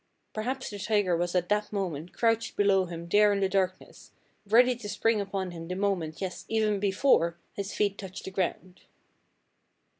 Perhaps 0.33 0.71
the 0.71 0.79
tiger 0.79 1.15
was 1.15 1.35
at 1.35 1.47
that 1.49 1.71
moment 1.71 2.11
crouched 2.11 2.55
below 2.57 2.85
him 2.85 3.07
there 3.07 3.31
in 3.31 3.39
the 3.39 3.47
darkness, 3.47 4.09
ready 4.47 4.75
to 4.75 4.89
spring 4.89 5.21
upon 5.21 5.51
him 5.51 5.67
the 5.67 5.75
moment, 5.75 6.19
yes, 6.19 6.43
even 6.49 6.79
before, 6.79 7.37
his 7.53 7.71
feet 7.75 7.99
touched 7.99 8.25
the 8.25 8.31
ground. 8.31 8.81